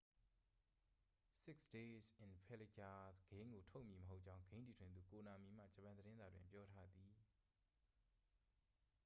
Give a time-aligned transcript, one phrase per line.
[1.45, 2.81] six days in fallujah
[3.29, 7.13] ဂိမ်းကို ထုတ်မည်မဟုတ်ကြောင်း ဂိမ်းတည်ထွင်သူ ကိုနာမီမှ ဂျပန်သတင်းစာတွင် ပြောထားသည်